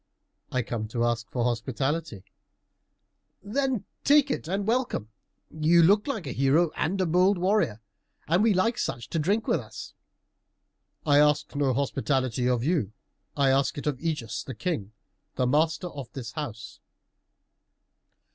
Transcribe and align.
"I 0.51 0.63
come 0.63 0.87
to 0.87 1.05
ask 1.05 1.29
for 1.29 1.43
hospitality." 1.43 2.23
"Then 3.43 3.85
take 4.03 4.31
it 4.31 4.47
and 4.47 4.65
welcome. 4.65 5.09
You 5.51 5.83
look 5.83 6.07
like 6.07 6.25
a 6.25 6.31
hero 6.31 6.71
and 6.75 6.99
a 6.99 7.05
bold 7.05 7.37
warrior, 7.37 7.81
and 8.27 8.41
we 8.41 8.51
like 8.51 8.79
such 8.79 9.11
to 9.11 9.19
drink 9.19 9.45
with 9.47 9.59
us." 9.59 9.93
"I 11.05 11.19
ask 11.19 11.55
no 11.55 11.71
hospitality 11.75 12.49
of 12.49 12.63
you; 12.63 12.93
I 13.37 13.51
ask 13.51 13.77
it 13.77 13.85
of 13.85 13.99
Ægeus 13.99 14.43
the 14.43 14.55
King, 14.55 14.91
the 15.35 15.45
master 15.45 15.89
of 15.89 16.11
this 16.13 16.31
house." 16.31 16.79